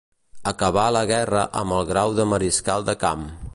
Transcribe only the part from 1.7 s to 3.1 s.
el grau de mariscal de